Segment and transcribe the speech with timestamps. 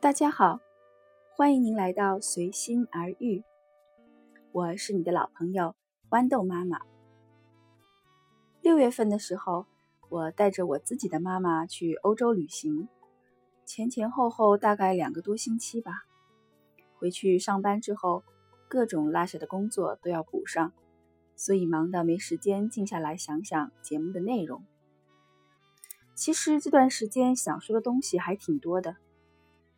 [0.00, 0.60] 大家好，
[1.34, 3.42] 欢迎您来到随心而遇，
[4.52, 5.74] 我是你的老朋友
[6.10, 6.78] 豌豆妈妈。
[8.60, 9.64] 六月份的时候，
[10.10, 12.86] 我带着我自己的妈妈去欧洲旅行，
[13.64, 16.04] 前前后后大概两个多星期吧。
[16.98, 18.24] 回去上班之后，
[18.68, 20.74] 各种落下的工作都要补上，
[21.34, 24.62] 所以忙到没时间静下来想想节目的内容。
[26.14, 28.96] 其实这段时间想说的东西还挺多的。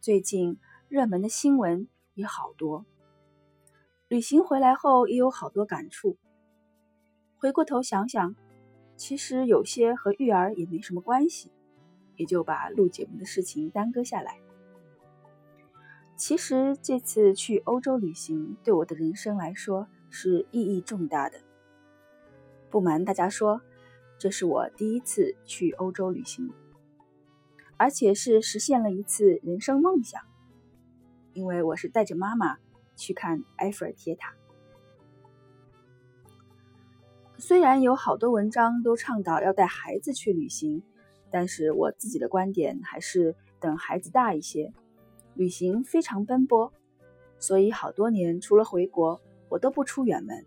[0.01, 0.59] 最近
[0.89, 2.85] 热门的新闻也好多，
[4.07, 6.19] 旅行回来后也有好多感触。
[7.39, 8.37] 回过头想想，
[8.97, 11.51] 其实有些和育儿也没什么关系，
[12.17, 14.39] 也就把录节目的事情耽搁下来。
[16.17, 21.41] 其实这次去欧洲旅行对我的人生来说是意义重大的。
[22.71, 23.61] 不瞒大家说，
[24.19, 26.51] 这是我第一次去欧洲旅行。
[27.79, 30.23] 而且是实现了一次人生梦想，
[31.35, 32.57] 因为我是带着妈妈
[32.97, 34.35] 去看埃菲尔铁塔。
[37.37, 40.83] 虽然有好多文章都倡导要带孩子去旅行，
[41.31, 44.73] 但是我自己的观点还是等孩子大一些。
[45.35, 46.73] 旅行非常奔波，
[47.39, 49.21] 所以好多年除了回国，
[49.51, 50.47] 我都不出远门。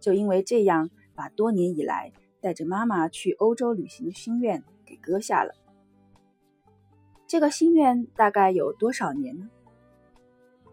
[0.00, 5.54] 就因为这样，把多年以来带着妈妈去欧洲旅行的心愿给搁下了。
[7.26, 9.50] 这个心愿大概有多少年呢？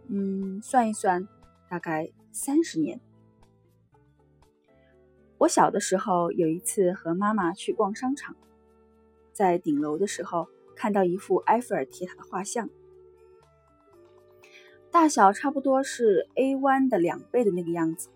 [0.08, 1.28] 嗯，算一算，
[1.70, 3.02] 大概三十年。
[5.38, 8.36] 我小的时候有一次和妈妈去逛商场，
[9.34, 12.70] 在顶楼的时候看到一幅埃菲尔铁塔的画像，
[14.90, 18.10] 大小差不多是 A 弯的两倍的那个样子。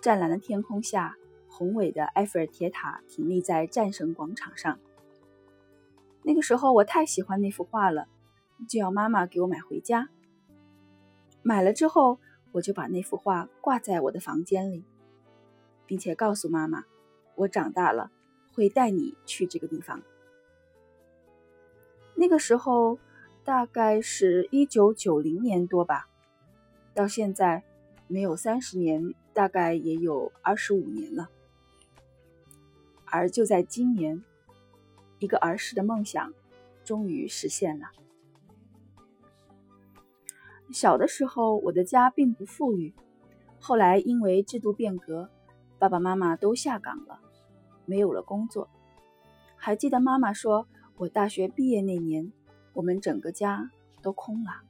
[0.00, 1.16] 湛蓝的天空下，
[1.60, 4.78] 宏伟的埃菲尔铁塔挺立在战神广场上。
[6.22, 8.08] 那个时候我太喜欢那幅画了，
[8.66, 10.08] 就要妈妈给我买回家。
[11.42, 12.18] 买了之后，
[12.52, 14.86] 我就把那幅画挂在我的房间里，
[15.84, 16.84] 并且告诉妈妈，
[17.34, 18.10] 我长大了
[18.54, 20.00] 会带你去这个地方。
[22.14, 22.98] 那个时候
[23.44, 26.08] 大概是一九九零年多吧，
[26.94, 27.62] 到现在
[28.08, 31.28] 没有三十年，大概也有二十五年了。
[33.10, 34.22] 而就在今年。
[35.18, 36.32] 一个儿时的梦想
[36.82, 37.88] 终于实现了。
[40.72, 42.94] 小的时候，我的家并不富裕，
[43.60, 45.28] 后来因为制度变革，
[45.78, 47.20] 爸爸妈妈都下岗了，
[47.84, 48.70] 没有了工作。
[49.56, 50.66] 还记得妈妈说，
[50.96, 52.32] 我大学毕业那年，
[52.72, 53.70] 我们整个家
[54.00, 54.62] 都空了。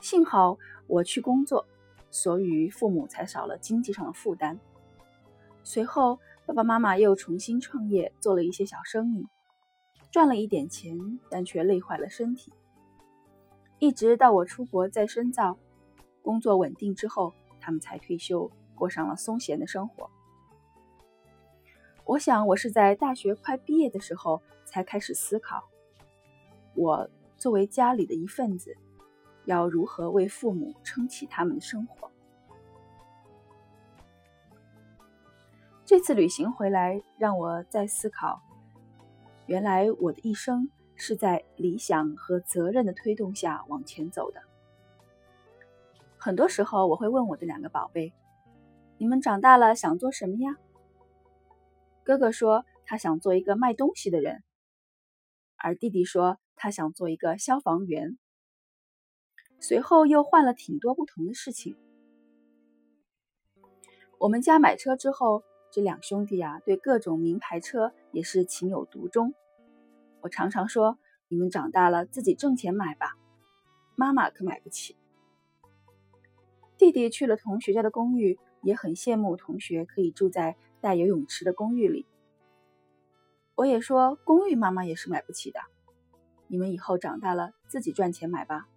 [0.00, 0.58] 幸好
[0.88, 1.64] 我去工作，
[2.10, 4.58] 所以父母才少了经济上的负担。
[5.62, 6.18] 随后。
[6.44, 9.26] 爸爸妈妈又重新创业，做了一些小生意，
[10.10, 12.52] 赚了一点钱，但却累坏了身体。
[13.78, 15.56] 一直到我出国再深造，
[16.20, 20.10] 工作稳定之后，他们才退休，过上了松闲的生活。
[22.04, 25.64] 我想，我是在大学快毕业的时候才开始思考，
[26.74, 28.76] 我作为家里的一份子，
[29.46, 32.11] 要如何为父母撑起他们的生活。
[35.84, 38.40] 这次旅行回来，让我在思考，
[39.46, 44.40] 原来我的一生是在理想和责任的推动下往前走的。
[46.16, 48.14] 很多时候，我会问我的两个宝贝
[48.96, 50.56] ：“你们长大了想做什么呀？”
[52.04, 54.44] 哥哥说他想做一个卖东西的人，
[55.56, 58.18] 而弟弟说他想做一个消防员。
[59.58, 61.76] 随后又换了挺多不同的事情。
[64.18, 65.42] 我们家买车之后。
[65.72, 69.32] 这两兄弟啊，对各种名牌车也是情有独钟。
[70.20, 73.16] 我常常说：“你们长大了自己挣钱买吧，
[73.96, 74.98] 妈妈可买不起。”
[76.76, 82.06] 弟弟去了同学家的公寓，也很羡慕同学可以住在带游泳池的公寓里。
[83.54, 85.60] 我也说：“公寓妈妈也是买不起的，
[86.48, 88.68] 你们以后长大了自己赚钱买吧。”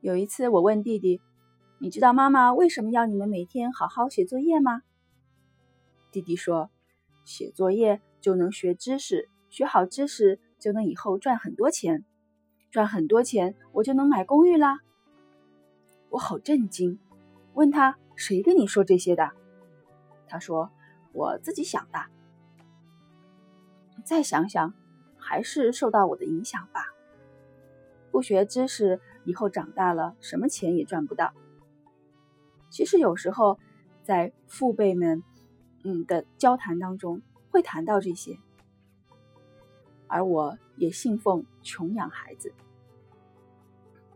[0.00, 1.20] 有一次，我问弟弟
[1.78, 4.80] ：“你知道妈妈为什么要你们每天好好写作业吗？”
[6.10, 6.70] 弟弟说
[7.24, 12.04] ：“写作业就能学知识，学好知识就能以后赚很多钱，
[12.72, 14.80] 赚很多钱我就能买公寓啦。”
[16.10, 16.98] 我好震惊，
[17.54, 19.30] 问他：“谁跟你说这些的？”
[20.26, 20.72] 他说
[21.14, 22.00] ：“我自己想的。”
[24.04, 24.74] 再想想，
[25.16, 26.86] 还是受到我的影响吧。
[28.10, 31.32] 不学知识，以后长大了什么钱也赚不到。
[32.68, 33.60] 其实有时候，
[34.02, 35.22] 在父辈们。
[35.84, 38.38] 嗯的交谈当中，会谈到这些，
[40.06, 42.52] 而我也信奉穷养孩子。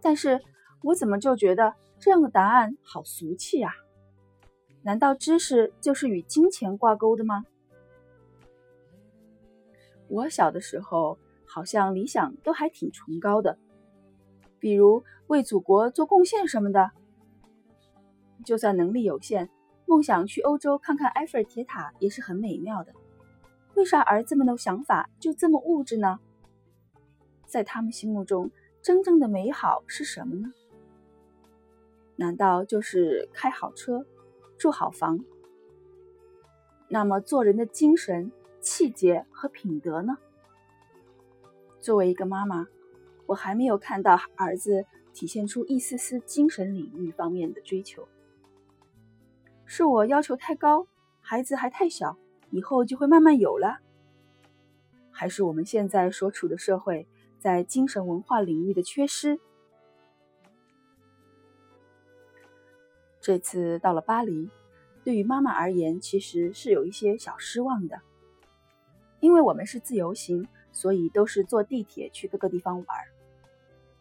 [0.00, 0.40] 但是
[0.82, 3.72] 我怎么就觉得这样的答案好俗气啊？
[4.82, 7.46] 难道知识就是与金钱挂钩的吗？
[10.08, 13.58] 我小的时候好像理想都还挺崇高的，
[14.58, 16.90] 比如为祖国做贡献什么的。
[18.44, 19.48] 就算能力有限，
[19.86, 22.92] 梦想去欧洲看看埃菲尔铁塔也是很美妙的。
[23.74, 26.20] 为啥儿子们的想法就这么物质呢？
[27.46, 28.50] 在他们心目中，
[28.82, 30.52] 真正的美好是什么呢？
[32.16, 34.06] 难道就是开好车？
[34.56, 35.24] 住好房，
[36.88, 38.30] 那么做人的精神、
[38.60, 40.16] 气节和品德呢？
[41.80, 42.68] 作为一个妈妈，
[43.26, 48.08] 我还没有看到儿子体现出一丝丝精神领域方面的追求。
[49.76, 50.86] 是我要求太高，
[51.20, 52.16] 孩子还太小，
[52.50, 53.80] 以后就会慢慢有了？
[55.10, 57.08] 还是我们现在所处的社会
[57.40, 59.40] 在精神文化领域的缺失？
[63.20, 64.48] 这次到了巴黎，
[65.02, 68.00] 对于妈妈而言，其实是有一些小失望的。
[69.18, 72.86] 因为我们是自由行，所以都是坐地铁去各个地方玩。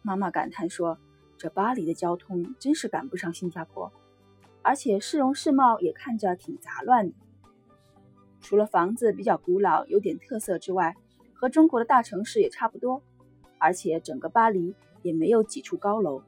[0.02, 0.96] 妈妈感叹说
[1.36, 3.92] ：“这巴黎的交通真是赶不上新加坡，
[4.64, 7.14] 而且市容市貌也看着挺杂乱的。
[8.40, 10.96] 除了房子比较古老、有点特色之外，
[11.32, 13.00] 和中国的大城市也差不多。
[13.58, 16.22] 而且整个巴黎也没有几处高楼。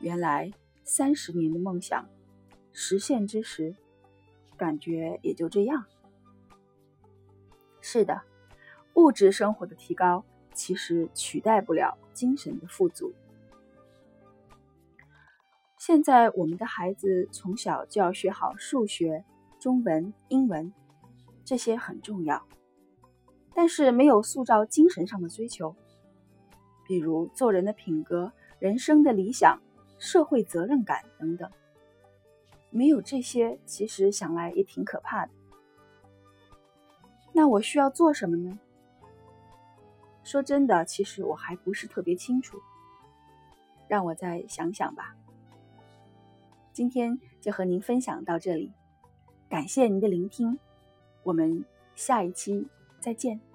[0.00, 0.50] 原来。”
[0.84, 2.08] 三十年的梦想
[2.72, 3.76] 实现之时，
[4.56, 5.84] 感觉也就这样。
[7.80, 8.20] 是的，
[8.94, 13.14] 物质生活的提高其实取代不了精神的富足。
[15.84, 19.24] 现在我们的孩子从小就要学好数学、
[19.58, 20.72] 中文、英文，
[21.44, 22.46] 这些很重要，
[23.52, 25.74] 但是没有塑造精神上的追求，
[26.86, 29.60] 比如做人的品格、人生的理想。
[29.98, 31.50] 社会责任感等等，
[32.70, 35.32] 没有这些，其实想来也挺可怕的。
[37.32, 38.56] 那我需要做什么呢？
[40.22, 42.56] 说真的，其实我还不是特别清楚，
[43.88, 45.16] 让我再想想吧。
[46.72, 48.72] 今天就和您分享到这里，
[49.48, 50.58] 感谢您的聆听，
[51.22, 51.64] 我们
[51.94, 52.66] 下一期
[53.00, 53.51] 再见。